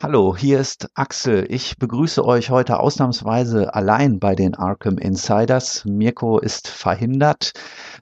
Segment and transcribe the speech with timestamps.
[0.00, 1.44] Hallo, hier ist Axel.
[1.48, 5.84] Ich begrüße euch heute ausnahmsweise allein bei den Arkham Insiders.
[5.86, 7.52] Mirko ist verhindert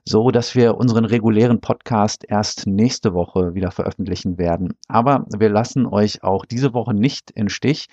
[0.07, 4.73] so dass wir unseren regulären Podcast erst nächste Woche wieder veröffentlichen werden.
[4.87, 7.87] Aber wir lassen euch auch diese Woche nicht in Stich,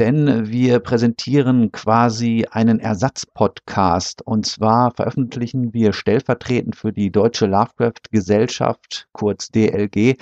[0.00, 4.22] denn wir präsentieren quasi einen Ersatzpodcast.
[4.26, 10.16] Und zwar veröffentlichen wir stellvertretend für die Deutsche Lovecraft Gesellschaft, kurz DLG,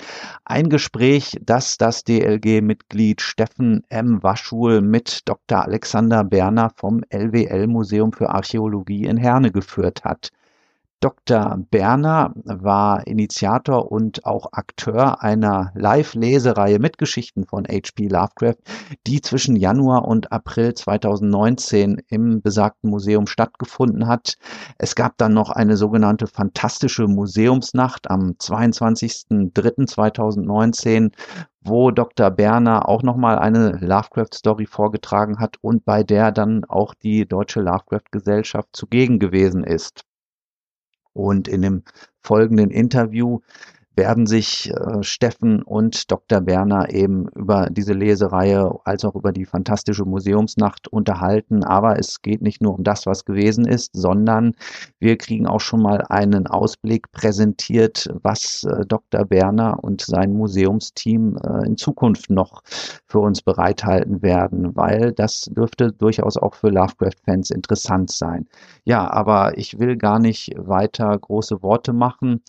[0.45, 4.23] ein Gespräch, das das DLG-Mitglied Steffen M.
[4.23, 5.63] Waschul mit Dr.
[5.63, 10.31] Alexander Berner vom LWL Museum für Archäologie in Herne geführt hat.
[11.01, 11.57] Dr.
[11.71, 18.07] Berner war Initiator und auch Akteur einer Live-Lesereihe mit Geschichten von H.P.
[18.07, 18.57] Lovecraft,
[19.07, 24.35] die zwischen Januar und April 2019 im besagten Museum stattgefunden hat.
[24.77, 31.13] Es gab dann noch eine sogenannte fantastische Museumsnacht am 22.03.2019,
[31.63, 32.31] wo Dr.
[32.31, 38.69] Berner auch nochmal eine Lovecraft-Story vorgetragen hat und bei der dann auch die Deutsche Lovecraft-Gesellschaft
[38.73, 40.03] zugegen gewesen ist.
[41.13, 41.83] Und in dem
[42.21, 43.39] folgenden Interview
[43.95, 46.39] werden sich äh, Steffen und Dr.
[46.41, 51.63] Berner eben über diese Lesereihe als auch über die fantastische Museumsnacht unterhalten.
[51.63, 54.55] Aber es geht nicht nur um das, was gewesen ist, sondern
[54.99, 59.25] wir kriegen auch schon mal einen Ausblick präsentiert, was äh, Dr.
[59.25, 62.61] Berner und sein Museumsteam äh, in Zukunft noch
[63.05, 68.47] für uns bereithalten werden, weil das dürfte durchaus auch für Lovecraft-Fans interessant sein.
[68.85, 72.41] Ja, aber ich will gar nicht weiter große Worte machen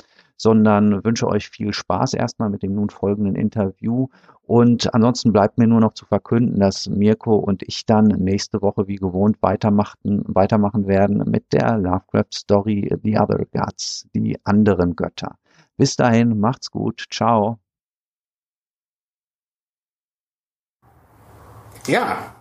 [0.43, 4.09] sondern wünsche euch viel Spaß erstmal mit dem nun folgenden Interview.
[4.43, 8.89] Und ansonsten bleibt mir nur noch zu verkünden, dass Mirko und ich dann nächste Woche
[8.89, 15.37] wie gewohnt weitermachen, weitermachen werden mit der Lovecraft-Story The Other Gods, die anderen Götter.
[15.77, 17.61] Bis dahin, macht's gut, ciao.
[21.87, 22.35] Ja,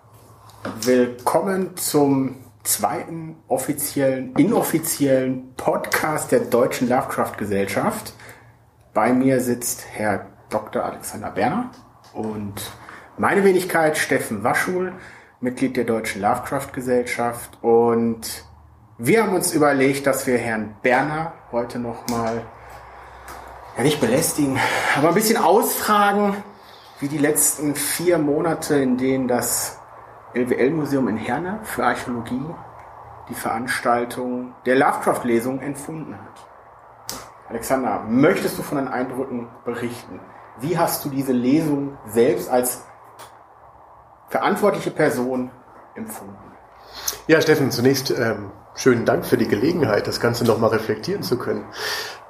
[0.82, 8.14] willkommen zum zweiten offiziellen, inoffiziellen Podcast der Deutschen Lovecraft Gesellschaft.
[8.94, 10.84] Bei mir sitzt Herr Dr.
[10.84, 11.72] Alexander Berner
[12.14, 12.54] und
[13.18, 14.94] meine Wenigkeit Steffen Waschul,
[15.40, 17.58] Mitglied der Deutschen Lovecraft Gesellschaft.
[17.62, 18.46] Und
[18.98, 22.46] wir haben uns überlegt, dass wir Herrn Berner heute nochmal,
[23.78, 24.60] ja nicht belästigen,
[24.96, 26.36] aber ein bisschen ausfragen,
[27.00, 29.81] wie die letzten vier Monate, in denen das
[30.34, 32.46] LWL-Museum in Herne für Archäologie
[33.30, 36.48] die Veranstaltung der Lovecraft-Lesung empfunden hat.
[37.50, 40.20] Alexander, möchtest du von den Eindrücken berichten?
[40.60, 42.86] Wie hast du diese Lesung selbst als
[44.30, 45.52] verantwortliche Person
[45.96, 46.38] empfunden?
[47.28, 51.66] Ja, Steffen, zunächst ähm, schönen Dank für die Gelegenheit, das Ganze nochmal reflektieren zu können.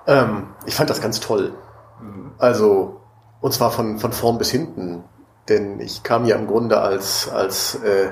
[0.08, 1.54] Ähm, ich fand das ganz toll.
[2.02, 2.32] Mhm.
[2.38, 3.02] Also,
[3.42, 5.04] und zwar von, von vorn bis hinten.
[5.50, 8.12] Denn ich kam ja im Grunde als, als äh,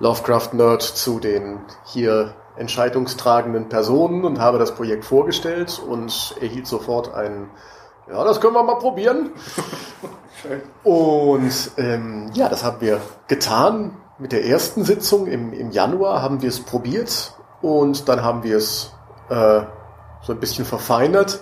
[0.00, 7.48] Lovecraft-Nerd zu den hier entscheidungstragenden Personen und habe das Projekt vorgestellt und erhielt sofort ein,
[8.10, 9.30] ja, das können wir mal probieren.
[10.84, 13.96] und ähm, ja, das haben wir getan.
[14.18, 18.56] Mit der ersten Sitzung im, im Januar haben wir es probiert und dann haben wir
[18.56, 18.92] es
[19.28, 19.60] äh,
[20.22, 21.40] so ein bisschen verfeinert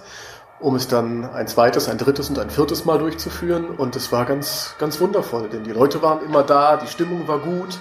[0.66, 3.70] um es dann ein zweites, ein drittes und ein viertes Mal durchzuführen.
[3.70, 7.38] Und es war ganz, ganz wundervoll, denn die Leute waren immer da, die Stimmung war
[7.38, 7.78] gut.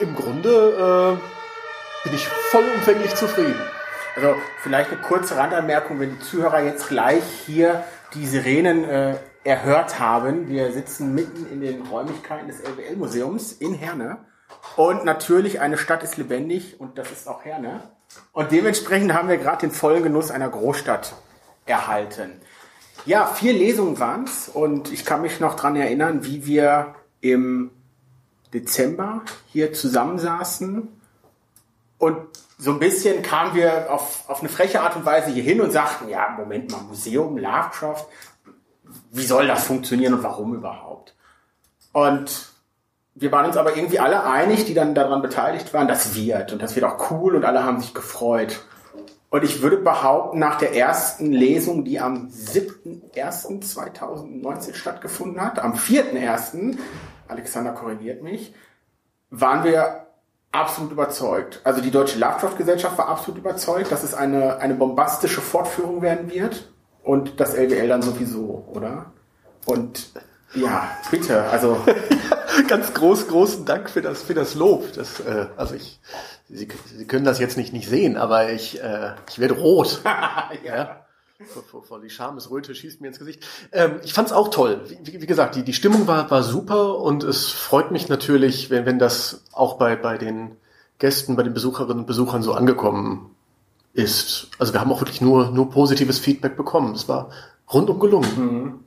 [0.00, 3.54] Im Grunde äh, bin ich vollumfänglich zufrieden.
[4.16, 9.14] Also vielleicht eine kurze Randanmerkung, wenn die Zuhörer jetzt gleich hier die Sirenen äh,
[9.44, 10.48] erhört haben.
[10.48, 14.26] Wir sitzen mitten in den Räumlichkeiten des LWL-Museums in Herne.
[14.74, 17.95] Und natürlich, eine Stadt ist lebendig und das ist auch Herne.
[18.32, 21.14] Und dementsprechend haben wir gerade den vollen Genuss einer Großstadt
[21.64, 22.32] erhalten.
[23.04, 27.70] Ja, vier Lesungen waren es und ich kann mich noch dran erinnern, wie wir im
[28.52, 30.88] Dezember hier zusammensaßen
[31.98, 32.16] und
[32.58, 35.72] so ein bisschen kamen wir auf, auf eine freche Art und Weise hier hin und
[35.72, 38.06] sagten, ja, Moment mal, Museum, Lovecraft,
[39.10, 41.14] wie soll das funktionieren und warum überhaupt?
[41.92, 42.52] Und
[43.18, 46.60] wir waren uns aber irgendwie alle einig, die dann daran beteiligt waren, das wird und
[46.62, 48.60] das wird auch cool und alle haben sich gefreut.
[49.30, 56.76] Und ich würde behaupten, nach der ersten Lesung, die am 7.1.2019 stattgefunden hat, am 4.1.,
[57.26, 58.54] Alexander korrigiert mich,
[59.30, 60.08] waren wir
[60.52, 61.62] absolut überzeugt.
[61.64, 66.70] Also die Deutsche Lovecraft-Gesellschaft war absolut überzeugt, dass es eine, eine bombastische Fortführung werden wird.
[67.02, 69.06] Und das LWL dann sowieso, oder?
[69.64, 70.12] Und
[70.54, 71.80] ja, bitte, also.
[72.68, 74.92] Ganz groß, großen Dank für das, für das Lob.
[74.94, 76.00] Das, äh, also ich,
[76.48, 80.00] Sie, Sie können das jetzt nicht, nicht sehen, aber ich, äh, ich werde rot.
[80.64, 81.02] ja.
[81.52, 83.44] Vor, vor, vor die Schamesröte schießt mir ins Gesicht.
[83.72, 84.80] Ähm, ich fand's auch toll.
[85.02, 88.86] Wie, wie, gesagt, die, die Stimmung war, war super und es freut mich natürlich, wenn,
[88.86, 90.56] wenn das auch bei, bei den
[90.98, 93.34] Gästen, bei den Besucherinnen und Besuchern so angekommen
[93.92, 94.48] ist.
[94.58, 96.94] Also wir haben auch wirklich nur, nur positives Feedback bekommen.
[96.94, 97.30] Es war
[97.70, 98.30] rundum gelungen.
[98.36, 98.84] Mhm.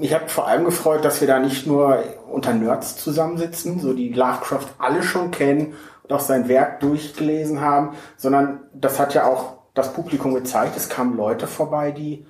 [0.00, 4.12] Ich habe vor allem gefreut, dass wir da nicht nur unter Nerds zusammensitzen, so die
[4.12, 9.58] Lovecraft alle schon kennen und auch sein Werk durchgelesen haben, sondern das hat ja auch
[9.74, 10.76] das Publikum gezeigt.
[10.76, 12.26] Es kamen Leute vorbei, die,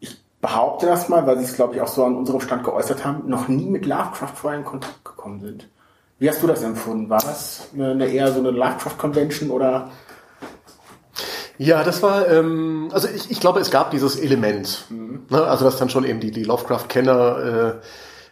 [0.00, 3.04] ich behaupte das mal, weil sie es, glaube ich, auch so an unserem Stand geäußert
[3.04, 5.68] haben, noch nie mit Lovecraft vorher in Kontakt gekommen sind.
[6.18, 7.10] Wie hast du das empfunden?
[7.10, 9.90] War das eine, eher so eine Lovecraft-Convention oder?
[11.58, 14.84] Ja, das war, ähm, also ich, ich glaube, es gab dieses Element.
[14.88, 15.26] Mhm.
[15.28, 15.42] Ne?
[15.42, 17.80] Also dass dann schon eben die, die Lovecraft-Kenner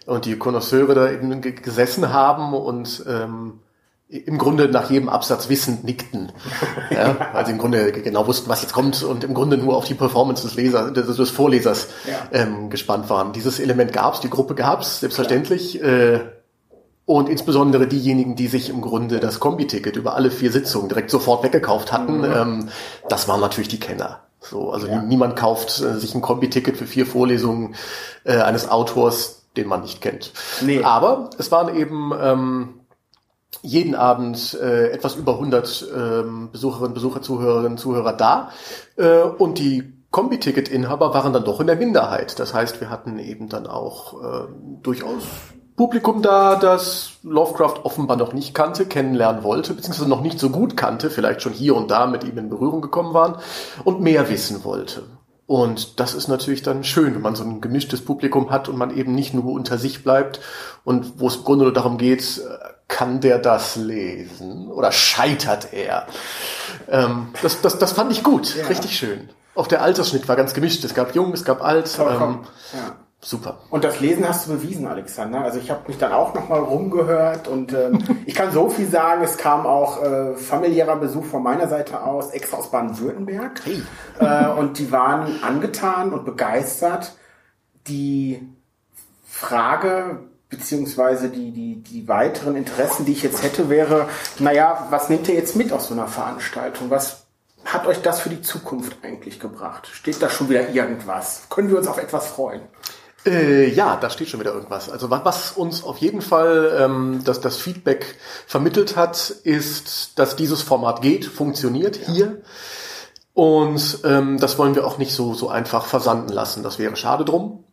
[0.06, 3.60] äh, und die Connoisseure da eben gesessen haben und ähm,
[4.08, 6.30] im Grunde nach jedem Absatz wissend nickten,
[6.90, 9.84] ja, weil sie im Grunde genau wussten, was jetzt kommt und im Grunde nur auf
[9.84, 12.28] die Performance des Lesers, des, des Vorlesers ja.
[12.30, 13.32] ähm, gespannt waren.
[13.32, 16.20] Dieses Element gab's, die Gruppe gab's selbstverständlich äh,
[17.06, 21.44] und insbesondere diejenigen, die sich im Grunde das Kombi-Ticket über alle vier Sitzungen direkt sofort
[21.44, 22.24] weggekauft hatten, mhm.
[22.24, 22.68] ähm,
[23.08, 24.20] das waren natürlich die Kenner.
[24.40, 25.00] So, also ja.
[25.02, 27.76] niemand kauft äh, sich ein Kombi-Ticket für vier Vorlesungen
[28.24, 30.32] äh, eines Autors, den man nicht kennt.
[30.60, 30.82] Nee.
[30.82, 32.80] Aber es waren eben ähm,
[33.62, 38.50] jeden Abend äh, etwas über 100 ähm, Besucherinnen, Besucher, Zuhörerinnen, Zuhörer da.
[38.96, 42.38] Äh, und die Kombi-Ticket-Inhaber waren dann doch in der Minderheit.
[42.38, 44.46] Das heißt, wir hatten eben dann auch äh,
[44.82, 45.24] durchaus
[45.76, 50.76] Publikum da, das Lovecraft offenbar noch nicht kannte, kennenlernen wollte, beziehungsweise noch nicht so gut
[50.76, 53.36] kannte, vielleicht schon hier und da mit ihm in Berührung gekommen waren
[53.84, 55.02] und mehr wissen wollte.
[55.46, 58.96] Und das ist natürlich dann schön, wenn man so ein gemischtes Publikum hat und man
[58.96, 60.40] eben nicht nur unter sich bleibt
[60.82, 62.40] und wo es im Grunde nur darum geht,
[62.88, 66.06] kann der das lesen oder scheitert er?
[66.88, 68.66] Ähm, das, das, das fand ich gut, ja.
[68.66, 69.28] richtig schön.
[69.54, 70.84] Auch der Altersschnitt war ganz gemischt.
[70.84, 71.98] Es gab jung, es gab alt.
[71.98, 72.40] Ähm,
[72.72, 72.96] ja.
[73.20, 73.58] Super.
[73.70, 75.40] Und das Lesen hast du bewiesen, Alexander.
[75.40, 79.22] Also ich habe mich dann auch nochmal rumgehört und ähm, ich kann so viel sagen,
[79.24, 83.62] es kam auch äh, familiärer Besuch von meiner Seite aus, extra aus Baden-Württemberg.
[83.64, 83.82] Hey.
[84.20, 87.16] Äh, und die waren angetan und begeistert.
[87.88, 88.46] Die
[89.26, 94.08] Frage, beziehungsweise die, die, die weiteren Interessen, die ich jetzt hätte, wäre,
[94.38, 96.90] naja, was nehmt ihr jetzt mit aus so einer Veranstaltung?
[96.90, 97.26] Was
[97.64, 99.88] hat euch das für die Zukunft eigentlich gebracht?
[99.92, 101.42] Steht da schon wieder irgendwas?
[101.50, 102.62] Können wir uns auf etwas freuen?
[103.26, 104.88] Äh, ja, da steht schon wieder irgendwas.
[104.88, 110.62] Also was uns auf jeden Fall ähm, das, das Feedback vermittelt hat, ist, dass dieses
[110.62, 112.12] Format geht, funktioniert ja.
[112.12, 112.42] hier.
[113.34, 116.62] Und ähm, das wollen wir auch nicht so, so einfach versanden lassen.
[116.62, 117.64] Das wäre schade drum.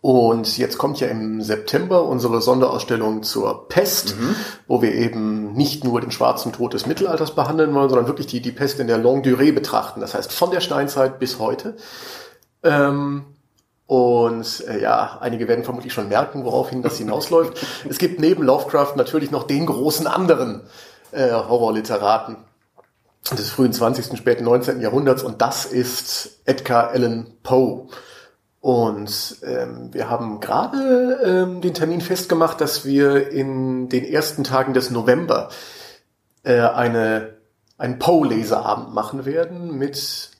[0.00, 4.36] Und jetzt kommt ja im September unsere Sonderausstellung zur Pest, mhm.
[4.66, 8.42] wo wir eben nicht nur den schwarzen Tod des Mittelalters behandeln wollen, sondern wirklich die,
[8.42, 10.00] die Pest in der Longue Durée betrachten.
[10.00, 11.76] Das heißt von der Steinzeit bis heute.
[12.62, 13.24] Ähm,
[13.86, 17.64] und äh, ja, einige werden vermutlich schon merken, woraufhin das hinausläuft.
[17.88, 20.62] es gibt neben Lovecraft natürlich noch den großen anderen
[21.12, 22.36] äh, Horrorliteraten
[23.32, 24.80] des frühen 20., späten 19.
[24.80, 27.88] Jahrhunderts und das ist Edgar Allan Poe.
[28.60, 34.72] Und ähm, wir haben gerade ähm, den Termin festgemacht, dass wir in den ersten Tagen
[34.72, 35.50] des November
[36.44, 37.34] äh, eine,
[37.76, 39.96] einen Poe-Leserabend machen werden mit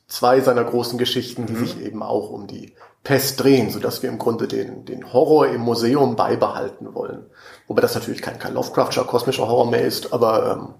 [0.07, 1.59] zwei seiner großen Geschichten, die mhm.
[1.59, 2.73] sich eben auch um die
[3.05, 7.23] Pest drehen, sodass wir im Grunde den, den Horror im Museum beibehalten wollen.
[7.67, 10.73] Wobei das natürlich kein, kein Lovecraftscher kosmischer Horror mehr ist, aber ähm,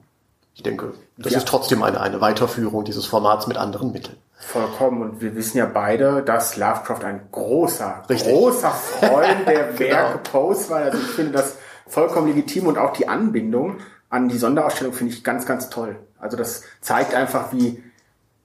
[0.55, 1.37] ich denke, das ja.
[1.37, 4.17] ist trotzdem eine, eine Weiterführung dieses Formats mit anderen Mitteln.
[4.37, 5.01] Vollkommen.
[5.03, 8.33] Und wir wissen ja beide, dass Lovecraft ein großer, Richtig.
[8.33, 9.91] großer Freund der genau.
[9.91, 10.79] Werke Poes war.
[10.79, 13.77] Also ich finde das vollkommen legitim und auch die Anbindung
[14.09, 15.97] an die Sonderausstellung finde ich ganz, ganz toll.
[16.19, 17.83] Also das zeigt einfach, wie,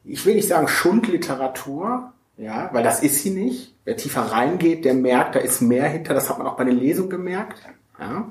[0.05, 3.75] ich will nicht sagen Schundliteratur, ja, weil das ist sie nicht.
[3.85, 6.15] Wer tiefer reingeht, der merkt, da ist mehr hinter.
[6.15, 7.59] Das hat man auch bei den Lesungen gemerkt.
[7.99, 8.29] Ja.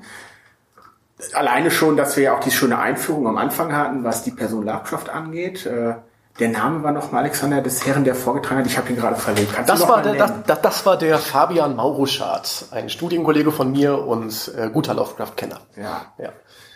[1.34, 4.64] Alleine schon, dass wir ja auch die schöne Einführung am Anfang hatten, was die Person
[4.64, 5.64] Lovecraft angeht.
[5.64, 5.94] Äh,
[6.40, 8.66] der Name war nochmal Alexander des Herren, der vorgetragen hat.
[8.66, 9.52] Ich habe ihn gerade verlegt.
[9.54, 14.52] Kannst das, war der, das, das, war der Fabian Mauruschardt, ein Studienkollege von mir und
[14.56, 15.60] äh, guter Lovecraft-Kenner.
[15.76, 16.06] Ja.
[16.18, 16.32] ja.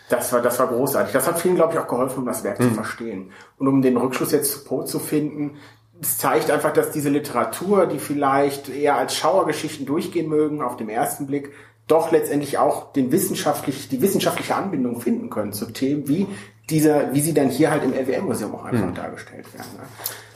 [0.07, 1.11] Das war, das war großartig.
[1.11, 2.69] Das hat vielen, glaube ich, auch geholfen, um das Werk hm.
[2.69, 3.31] zu verstehen.
[3.57, 5.57] Und um den Rückschluss jetzt zu Poe zu finden,
[6.01, 10.89] es zeigt einfach, dass diese Literatur, die vielleicht eher als Schauergeschichten durchgehen mögen, auf dem
[10.89, 11.51] ersten Blick,
[11.87, 16.27] doch letztendlich auch den wissenschaftlich, die wissenschaftliche Anbindung finden können zu Themen wie
[16.69, 18.95] dieser, wie sie dann hier halt im LWL-Museum auch einfach mhm.
[18.95, 19.69] dargestellt werden.
[19.77, 19.83] Ne?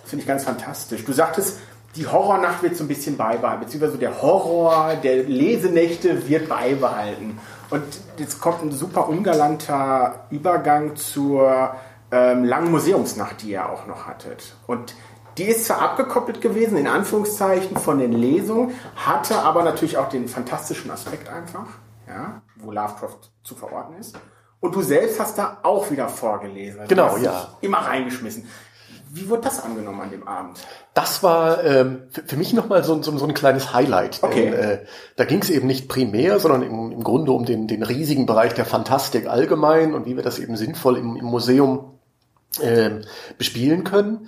[0.02, 1.04] Das finde ich ganz fantastisch.
[1.06, 1.60] Du sagtest,
[1.96, 7.40] die Horrornacht wird so ein bisschen beibehalten, beziehungsweise der Horror der Lesenächte wird beibehalten.
[7.72, 7.84] Und
[8.18, 11.76] jetzt kommt ein super ungalanter Übergang zur
[12.12, 14.56] ähm, langen Museumsnacht, die ihr auch noch hattet.
[14.68, 14.96] Und
[15.40, 20.28] die ist zwar abgekoppelt gewesen, in Anführungszeichen, von den Lesungen, hatte aber natürlich auch den
[20.28, 21.68] fantastischen Aspekt einfach,
[22.08, 24.18] ja, wo Lovecraft zu verorten ist.
[24.60, 26.82] Und du selbst hast da auch wieder vorgelesen.
[26.82, 27.54] Also genau, ja.
[27.62, 28.46] Immer reingeschmissen.
[29.12, 30.60] Wie wurde das angenommen an dem Abend?
[30.94, 34.20] Das war ähm, für, mich nochmal so, so, so ein kleines Highlight.
[34.22, 34.52] Okay.
[34.52, 37.82] Denn, äh, da ging es eben nicht primär, sondern im, im Grunde um den, den
[37.82, 42.00] riesigen Bereich der Fantastik allgemein und wie wir das eben sinnvoll im, im Museum
[42.62, 43.02] äh,
[43.38, 44.28] bespielen können.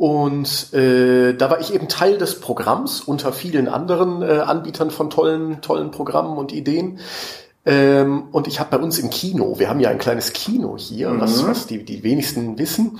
[0.00, 5.10] Und äh, da war ich eben Teil des Programms unter vielen anderen äh, Anbietern von
[5.10, 7.00] tollen, tollen Programmen und Ideen.
[7.66, 11.10] Ähm, und ich habe bei uns im Kino, wir haben ja ein kleines Kino hier,
[11.10, 11.20] mhm.
[11.20, 12.98] was, was die, die wenigsten wissen.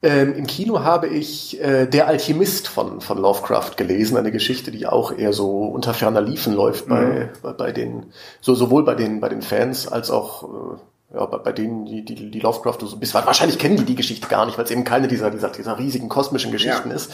[0.00, 4.86] Ähm, Im Kino habe ich äh, Der Alchemist von, von Lovecraft gelesen, eine Geschichte, die
[4.86, 7.28] auch eher so unter ferner Liefen läuft bei, mhm.
[7.42, 10.76] bei, bei den, so sowohl bei den, bei den Fans als auch äh,
[11.12, 14.28] ja, bei, bei denen, die, die, die Lovecraft so bis wahrscheinlich kennen die die Geschichte
[14.28, 16.96] gar nicht, weil es eben keine dieser, dieser, dieser riesigen kosmischen Geschichten ja.
[16.96, 17.12] ist.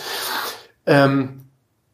[0.86, 1.44] Ähm,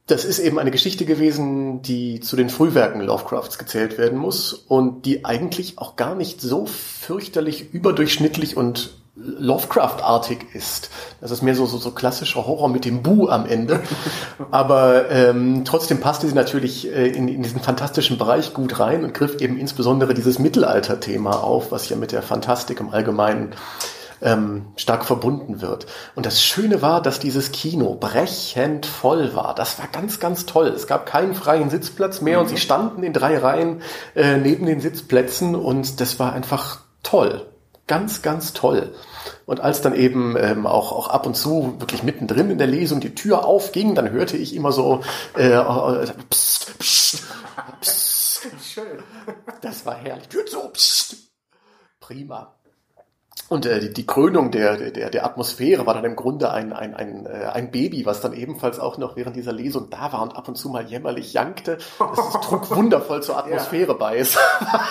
[0.06, 5.06] das ist eben eine Geschichte gewesen, die zu den Frühwerken Lovecrafts gezählt werden muss und
[5.06, 8.90] die eigentlich auch gar nicht so fürchterlich überdurchschnittlich und
[9.22, 10.90] Lovecraft-artig ist.
[11.20, 13.80] Das ist mehr so, so, so klassischer Horror mit dem Bu am Ende.
[14.50, 19.12] Aber ähm, trotzdem passte sie natürlich äh, in, in diesen fantastischen Bereich gut rein und
[19.12, 23.50] griff eben insbesondere dieses Mittelalter-Thema auf, was ja mit der Fantastik im Allgemeinen
[24.22, 25.86] ähm, stark verbunden wird.
[26.14, 29.54] Und das Schöne war, dass dieses Kino brechend voll war.
[29.54, 30.68] Das war ganz, ganz toll.
[30.68, 32.44] Es gab keinen freien Sitzplatz mehr mhm.
[32.44, 33.82] und sie standen in drei Reihen
[34.14, 37.46] äh, neben den Sitzplätzen und das war einfach toll
[37.90, 38.94] ganz, ganz toll.
[39.46, 43.00] Und als dann eben ähm, auch, auch ab und zu wirklich mittendrin in der Lesung
[43.00, 45.02] die Tür aufging, dann hörte ich immer so
[45.36, 47.22] äh, äh, pst, pst,
[47.80, 48.46] pst.
[48.62, 49.02] Schön.
[49.60, 50.28] Das war herrlich.
[50.28, 51.16] Tür zu, pst.
[52.00, 52.54] Prima.
[53.48, 56.94] Und äh, die, die Krönung der, der, der Atmosphäre war dann im Grunde ein, ein,
[56.94, 60.36] ein, äh, ein Baby, was dann ebenfalls auch noch während dieser Lesung da war und
[60.36, 61.78] ab und zu mal jämmerlich jankte.
[61.98, 63.98] Das, das trug wundervoll zur Atmosphäre ja.
[63.98, 64.18] bei.
[64.18, 64.36] Es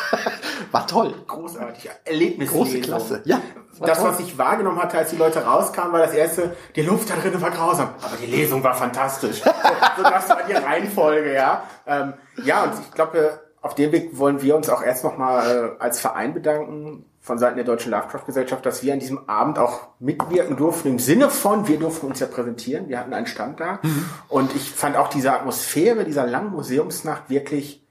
[0.72, 1.14] war toll.
[1.26, 1.90] Großartig.
[2.04, 2.50] Erlebnis.
[2.50, 3.22] Große Klasse.
[3.24, 3.42] Ja.
[3.82, 7.16] Das, was ich wahrgenommen hatte, als die Leute rauskamen, war das erste, die Luft da
[7.16, 7.90] drin war grausam.
[8.02, 9.42] Aber die Lesung war fantastisch.
[9.98, 11.64] so, das war die Reihenfolge, ja.
[11.86, 15.84] Ähm, ja, und ich glaube, auf dem Weg wollen wir uns auch erst nochmal äh,
[15.84, 20.56] als Verein bedanken von Seiten der Deutschen Lovecraft-Gesellschaft, dass wir an diesem Abend auch mitwirken
[20.56, 23.80] durften, im Sinne von, wir durften uns ja präsentieren, wir hatten einen Stand da.
[23.84, 24.06] Mhm.
[24.30, 27.86] Und ich fand auch diese Atmosphäre dieser langen Museumsnacht wirklich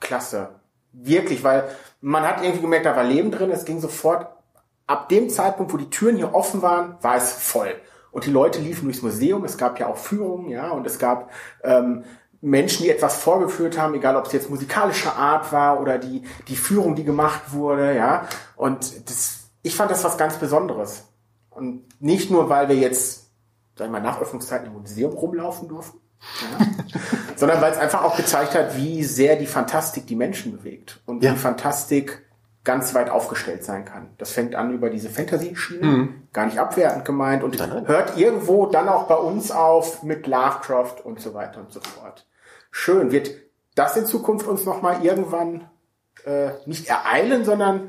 [0.00, 0.50] klasse.
[0.92, 1.68] Wirklich, weil
[2.00, 4.28] man hat irgendwie gemerkt, da war Leben drin, es ging sofort,
[4.86, 7.74] ab dem Zeitpunkt, wo die Türen hier offen waren, war es voll.
[8.10, 11.30] Und die Leute liefen durchs Museum, es gab ja auch Führungen, ja, und es gab
[11.62, 12.04] ähm,
[12.40, 16.56] Menschen, die etwas vorgeführt haben, egal ob es jetzt musikalischer Art war oder die, die
[16.56, 18.26] Führung, die gemacht wurde, ja.
[18.54, 21.04] Und das, ich fand das was ganz Besonderes.
[21.50, 23.30] Und nicht nur, weil wir jetzt,
[23.74, 25.98] sagen wir mal, nach Öffnungszeiten im Museum rumlaufen durften,
[26.42, 26.66] ja,
[27.36, 31.22] sondern weil es einfach auch gezeigt hat, wie sehr die Fantastik die Menschen bewegt und
[31.22, 31.32] ja.
[31.32, 32.25] wie Fantastik
[32.66, 34.08] ganz weit aufgestellt sein kann.
[34.18, 36.22] Das fängt an über diese Fantasy-Schiene, mhm.
[36.32, 41.20] gar nicht abwertend gemeint und hört irgendwo dann auch bei uns auf mit Lovecraft und
[41.20, 42.26] so weiter und so fort.
[42.70, 43.12] Schön.
[43.12, 43.30] Wird
[43.76, 45.68] das in Zukunft uns nochmal irgendwann
[46.24, 47.88] äh, nicht ereilen, sondern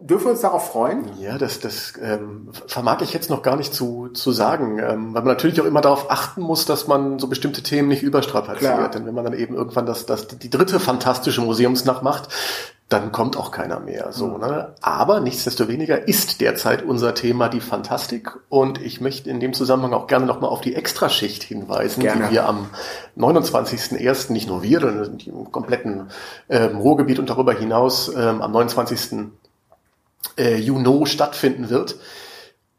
[0.00, 1.04] dürfen wir uns darauf freuen?
[1.18, 5.22] Ja, das, das ähm, vermag ich jetzt noch gar nicht zu, zu sagen, ähm, weil
[5.22, 8.74] man natürlich auch immer darauf achten muss, dass man so bestimmte Themen nicht überstrapaziert.
[8.74, 8.90] Klar.
[8.90, 12.28] Denn wenn man dann eben irgendwann das, das, die dritte fantastische Museumsnacht macht,
[12.88, 14.12] dann kommt auch keiner mehr.
[14.12, 14.40] So, mhm.
[14.40, 14.74] ne?
[14.80, 20.06] Aber nichtsdestoweniger ist derzeit unser Thema die Fantastik und ich möchte in dem Zusammenhang auch
[20.06, 22.28] gerne nochmal auf die Extraschicht hinweisen, gerne.
[22.28, 22.70] die wir am
[23.18, 24.32] 29.01.
[24.32, 26.08] nicht nur wir, sondern im kompletten
[26.48, 29.28] ähm, Ruhrgebiet und darüber hinaus ähm, am 29.
[30.36, 31.96] Äh, Juni stattfinden wird.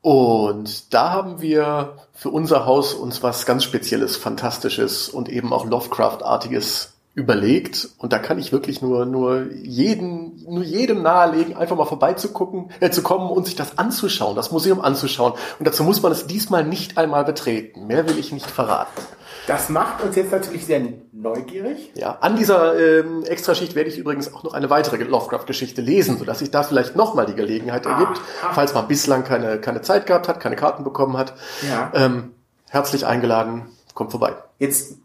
[0.01, 5.65] Und da haben wir für unser Haus uns was ganz Spezielles, Fantastisches und eben auch
[5.65, 11.85] Lovecraft-artiges überlegt und da kann ich wirklich nur nur jeden nur jedem nahelegen einfach mal
[11.85, 15.33] vorbeizugucken äh, zu kommen und sich das anzuschauen das Museum anzuschauen.
[15.59, 17.87] Und dazu muss man es diesmal nicht einmal betreten.
[17.87, 19.01] Mehr will ich nicht verraten.
[19.47, 21.91] Das macht uns jetzt natürlich sehr neugierig.
[21.95, 26.17] Ja an dieser ähm, Extraschicht werde ich übrigens auch noch eine weitere Lovecraft Geschichte lesen
[26.17, 29.59] so dass sich da vielleicht noch mal die Gelegenheit ergibt ah, falls man bislang keine
[29.59, 31.33] keine Zeit gehabt hat keine Karten bekommen hat.
[31.67, 31.91] Ja.
[31.93, 32.31] ähm,
[32.69, 34.33] herzlich eingeladen kommt vorbei.
[34.59, 34.95] Jetzt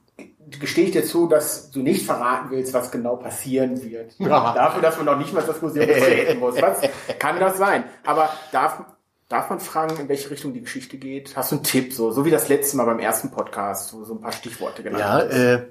[0.61, 4.14] gestehe ich dir zu, dass du nicht verraten willst, was genau passieren wird.
[4.20, 6.61] Dafür, dass man noch nicht mal das Museum betreten muss.
[6.61, 6.80] Was
[7.18, 7.84] kann das sein?
[8.04, 8.84] Aber darf,
[9.28, 11.37] darf man fragen, in welche Richtung die Geschichte geht?
[11.37, 14.14] Hast du einen Tipp, so, so wie das letzte Mal beim ersten Podcast, wo so
[14.14, 15.66] ein paar Stichworte genannt Ja, äh,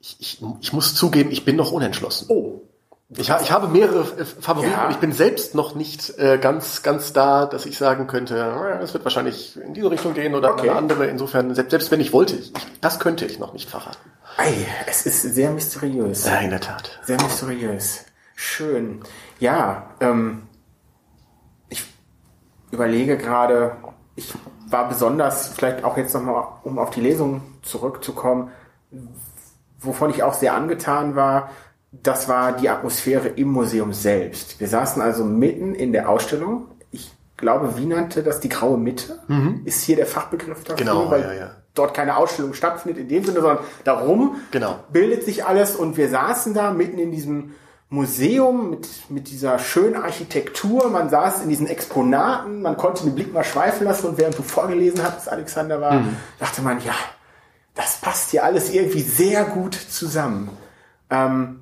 [0.00, 2.26] ich, ich, ich muss zugeben, ich bin noch unentschlossen.
[2.28, 2.62] Oh.
[3.16, 4.90] Ich, ha- ich habe mehrere Favoriten Ja.
[4.90, 8.36] ich bin selbst noch nicht äh, ganz, ganz da, dass ich sagen könnte,
[8.82, 10.64] es wird wahrscheinlich in diese Richtung gehen oder Okay.
[10.64, 11.06] in eine andere.
[11.06, 14.10] Insofern, selbst, selbst wenn ich wollte, ich, das könnte ich noch nicht verraten.
[14.36, 14.52] Ei,
[14.86, 16.26] es ist sehr mysteriös.
[16.26, 17.00] Ja, in der Tat.
[17.04, 18.04] Sehr mysteriös.
[18.34, 19.00] Schön.
[19.40, 20.42] Ja, ähm,
[21.70, 21.82] ich
[22.70, 23.72] überlege gerade,
[24.16, 24.34] ich
[24.68, 28.52] war besonders, vielleicht auch jetzt nochmal, um auf die Lesung zurückzukommen,
[29.80, 31.50] wovon ich auch sehr angetan war,
[31.92, 34.60] das war die Atmosphäre im Museum selbst.
[34.60, 36.68] Wir saßen also mitten in der Ausstellung.
[36.90, 39.18] Ich glaube, wie nannte das die graue Mitte?
[39.64, 40.76] Ist hier der Fachbegriff dafür?
[40.76, 41.50] Genau, weil ja, ja.
[41.74, 44.76] dort keine Ausstellung stattfindet in dem Sinne, sondern darum Genau.
[44.92, 47.52] bildet sich alles und wir saßen da mitten in diesem
[47.90, 50.90] Museum mit, mit dieser schönen Architektur.
[50.90, 54.42] Man saß in diesen Exponaten, man konnte den Blick mal schweifen lassen und während du
[54.42, 56.16] vorgelesen hattest, Alexander, war, Mhm.
[56.38, 56.92] dachte man, ja,
[57.74, 60.50] das passt hier alles irgendwie sehr gut zusammen.
[61.08, 61.60] Ähm,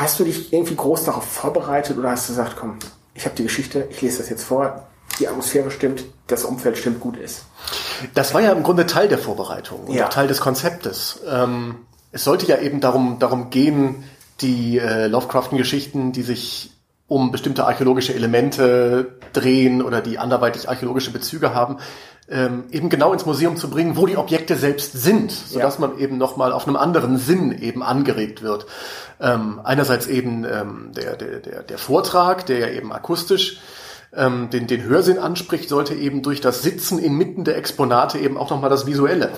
[0.00, 2.78] hast du dich irgendwie groß darauf vorbereitet oder hast du gesagt, komm,
[3.14, 4.86] ich habe die Geschichte, ich lese das jetzt vor,
[5.18, 7.44] die Atmosphäre stimmt, das Umfeld stimmt, gut ist.
[8.14, 10.06] Das war ja im Grunde Teil der Vorbereitung und Ja.
[10.06, 11.20] auch Teil des Konzeptes.
[11.30, 11.76] Ähm,
[12.10, 14.04] es sollte ja eben darum, darum gehen,
[14.40, 16.70] die äh, Lovecraften-Geschichten, die sich
[17.06, 21.76] um bestimmte archäologische Elemente drehen oder die anderweitig archäologische Bezüge haben,
[22.28, 25.86] ähm, eben genau ins Museum zu bringen, wo die Objekte selbst sind, sodass Ja.
[25.86, 28.66] man eben nochmal auf einem anderen Sinn eben angeregt wird.
[29.20, 33.60] Ähm, einerseits eben ähm, der, der, der, der Vortrag, der ja eben akustisch
[34.14, 38.50] ähm, den, den Hörsinn anspricht, sollte eben durch das Sitzen inmitten der Exponate eben auch
[38.50, 39.30] nochmal das Visuelle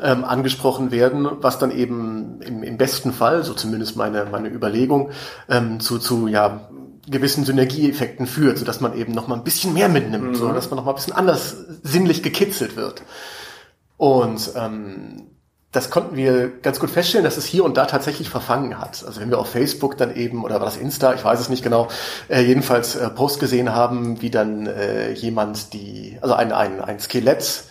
[0.00, 5.10] ähm, angesprochen werden, was dann eben im, im besten Fall, so zumindest meine, meine Überlegung,
[5.48, 6.68] ähm, zu, zu ja,
[7.08, 10.94] gewissen Synergieeffekten führt, sodass man eben nochmal ein bisschen mehr mitnimmt, so dass man nochmal
[10.94, 13.02] ein bisschen anders sinnlich gekitzelt wird.
[13.96, 15.26] Und ähm,
[15.72, 19.04] das konnten wir ganz gut feststellen, dass es hier und da tatsächlich verfangen hat.
[19.06, 21.62] Also wenn wir auf Facebook dann eben, oder war das Insta, ich weiß es nicht
[21.62, 21.88] genau,
[22.28, 26.98] äh, jedenfalls äh, Post gesehen haben, wie dann äh, jemand die, also ein, ein, ein
[26.98, 27.64] Skelett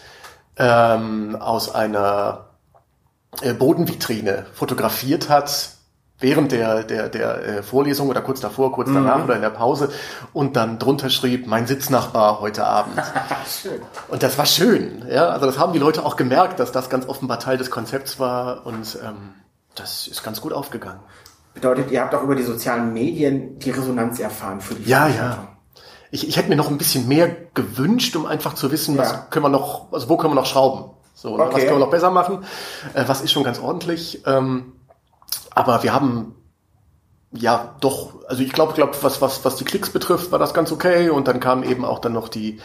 [0.58, 2.46] ähm, aus einer
[3.42, 5.72] äh, Bodenvitrine fotografiert hat,
[6.20, 9.90] während der, der, der äh, Vorlesung oder kurz davor, kurz danach oder in der Pause
[10.34, 13.02] und dann drunter schrieb, mein Sitznachbar heute Abend.
[13.48, 13.82] Schön.
[14.10, 15.06] Und das war schön.
[15.10, 18.20] Ja, also das haben die Leute auch gemerkt, dass das ganz offenbar Teil des Konzepts
[18.20, 19.34] war und ähm,
[19.76, 21.00] das ist ganz gut aufgegangen.
[21.54, 25.48] Bedeutet, ihr habt auch über die sozialen Medien die Resonanz erfahren für die Ja, ja.
[26.12, 29.02] Ich, ich hätte mir noch ein bisschen mehr gewünscht, um einfach zu wissen, Ja.
[29.02, 30.92] was können wir noch, also wo können wir noch schrauben?
[31.14, 31.66] So, ne, was Okay.
[31.66, 32.46] können wir noch besser machen?
[32.94, 34.24] Äh, was ist schon ganz ordentlich?
[34.26, 34.74] Ähm,
[35.56, 36.36] aber wir haben
[37.32, 40.72] ja doch, also ich glaube, glaub, was, was, was die Klicks betrifft, war das ganz
[40.72, 41.10] okay.
[41.10, 42.60] Und dann kamen eben auch dann noch die,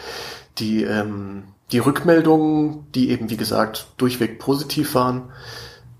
[0.59, 5.33] die, ähm, die Rückmeldungen, die eben, wie gesagt, durchweg positiv waren.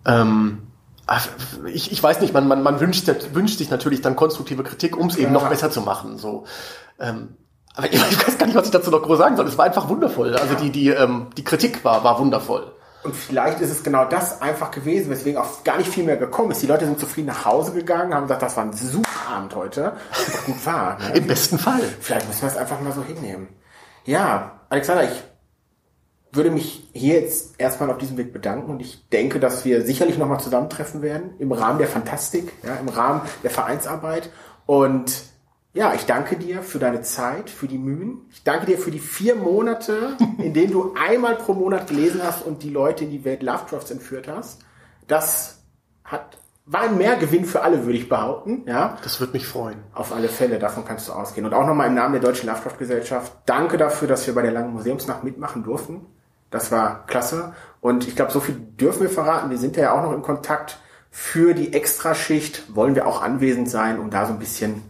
[0.07, 0.63] Ähm,
[1.07, 1.29] ach,
[1.67, 5.09] ich, ich weiß nicht, man, man, man wünscht, wünscht sich natürlich dann konstruktive Kritik, um
[5.09, 5.41] es eben Ja.
[5.41, 6.19] noch besser zu machen.
[6.19, 6.45] So.
[6.99, 7.37] Ähm,
[7.75, 9.47] aber ich weiß gar nicht, was ich dazu noch groß sagen soll.
[9.47, 10.37] Es war einfach wundervoll.
[10.37, 12.73] Also die, die, ähm, die Kritik war, war wundervoll.
[13.05, 16.51] Und vielleicht ist es genau das einfach gewesen, weswegen auch gar nicht viel mehr gekommen
[16.53, 16.63] ist.
[16.63, 19.93] Die Leute sind zufrieden nach Hause gegangen, haben gesagt, das war ein super Abend heute.
[20.11, 20.99] Was gut war.
[20.99, 21.17] Ne?
[21.17, 21.83] Im besten Fall.
[22.01, 23.49] Vielleicht müssen wir es einfach mal so hinnehmen.
[24.07, 25.23] Ja, Alexander, ich
[26.33, 30.17] würde mich hier jetzt erstmal auf diesem Weg bedanken und ich denke, dass wir sicherlich
[30.17, 34.31] nochmal zusammentreffen werden im Rahmen der Fantastik, ja, im Rahmen der Vereinsarbeit.
[34.65, 35.13] Und
[35.75, 38.23] ja, ich danke dir für deine Zeit, für die Mühen.
[38.31, 42.43] Ich danke dir für die vier Monate, in denen du einmal pro Monat gelesen hast
[42.47, 44.61] und die Leute in die Welt Lovecrafts entführt hast.
[45.09, 45.59] Das
[46.05, 48.63] hat, war ein Mehrgewinn für alle, würde ich behaupten.
[48.67, 49.77] Ja, Das wird mich freuen.
[49.93, 51.45] auf alle Fälle, davon kannst du ausgehen.
[51.45, 54.73] Und auch nochmal im Namen der Deutschen Lovecraft-Gesellschaft, danke dafür, dass wir bei der langen
[54.73, 56.07] Museumsnacht mitmachen durften.
[56.51, 57.53] Das war klasse.
[57.81, 59.51] Und ich glaube, so viel dürfen wir verraten.
[59.51, 60.79] Wir sind ja auch noch in Kontakt.
[61.11, 64.83] Für die Extraschicht wollen wir auch anwesend sein, um da so ein bisschen,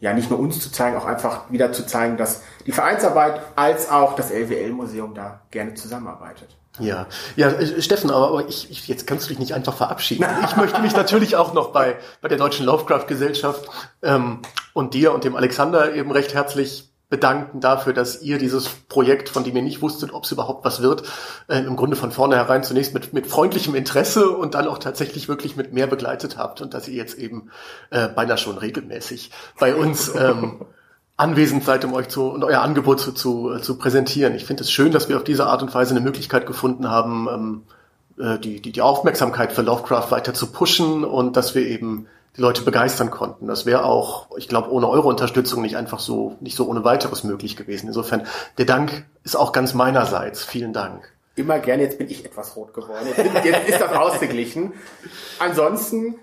[0.00, 3.90] ja, nicht nur uns zu zeigen, auch einfach wieder zu zeigen, dass die Vereinsarbeit als
[3.90, 6.56] auch das LWL-Museum da gerne zusammenarbeitet.
[6.78, 10.26] Ja, ja, äh, Steffen, aber, ich, ich, jetzt kannst du dich nicht einfach verabschieden.
[10.44, 13.68] Ich möchte mich natürlich auch noch bei, bei der Deutschen Lovecraft-Gesellschaft
[14.02, 14.40] ähm,
[14.72, 19.42] und dir und dem Alexander eben recht herzlich bedanken dafür, dass ihr dieses Projekt, von
[19.42, 21.04] dem ihr nicht wusstet, ob es überhaupt was wird,
[21.48, 25.56] äh, im Grunde von vornherein zunächst mit, mit freundlichem Interesse und dann auch tatsächlich wirklich
[25.56, 27.50] mit mehr begleitet habt und dass ihr jetzt eben
[27.90, 30.66] äh, beinahe schon regelmäßig bei uns ähm,
[31.16, 34.34] anwesend seid, um euch zu und euer Angebot zu, zu, zu präsentieren.
[34.34, 37.26] Ich finde es schön, dass wir auf diese Art und Weise eine Möglichkeit gefunden haben,
[37.32, 37.62] ähm,
[38.18, 42.06] äh, die, die, die Aufmerksamkeit für Lovecraft weiter zu pushen und dass wir eben
[42.38, 43.48] die Leute begeistern konnten.
[43.48, 47.24] Das wäre auch, ich glaube, ohne eure Unterstützung nicht einfach so, nicht so ohne weiteres
[47.24, 47.88] möglich gewesen.
[47.88, 48.26] Insofern,
[48.58, 50.44] der Dank ist auch ganz meinerseits.
[50.44, 51.12] Vielen Dank.
[51.34, 53.06] Immer gerne, jetzt bin ich etwas rot geworden.
[53.16, 54.72] Jetzt, jetzt ist das ausgeglichen.
[55.40, 56.14] Ansonsten,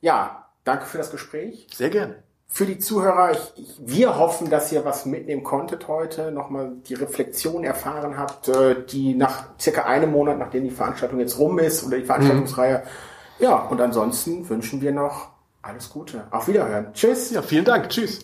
[0.00, 1.66] ja, danke für das Gespräch.
[1.74, 2.22] Sehr gerne.
[2.48, 6.94] Für die Zuhörer, ich, ich, wir hoffen, dass ihr was mitnehmen konntet heute, nochmal die
[6.94, 11.84] Reflexion erfahren habt, äh, die nach circa einem Monat, nachdem die Veranstaltung jetzt rum ist
[11.84, 12.78] oder die Veranstaltungsreihe.
[12.78, 13.44] Mhm.
[13.44, 15.35] Ja, und ansonsten wünschen wir noch
[15.66, 16.24] alles Gute.
[16.30, 16.92] Auf Wiederhören.
[16.92, 17.30] Tschüss.
[17.30, 17.90] Ja, vielen Dank.
[17.90, 18.20] Tschüss.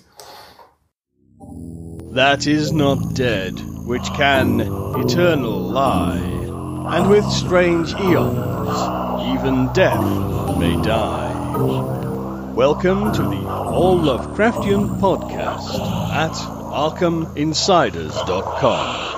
[2.14, 3.54] That is not dead,
[3.86, 6.20] which can eternal lie,
[6.94, 8.68] and with strange eons,
[9.34, 10.04] even death
[10.58, 11.30] may die.
[12.54, 15.80] Welcome to the All Lovecraftian Podcast
[16.12, 19.11] at ArkhamInsiders.com.